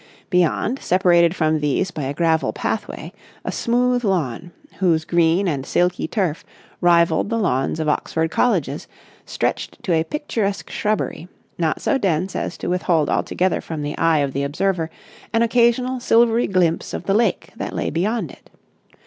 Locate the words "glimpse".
16.47-16.95